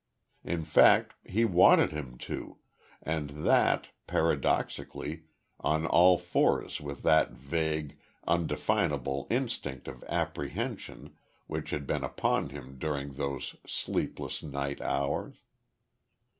[0.43, 2.57] In fact he wanted him to,
[3.03, 5.25] and that, paradoxically,
[5.59, 12.79] on all fours with that vague, undefinable instinct of apprehension which had been upon him
[12.79, 15.35] during those sleepless night hours.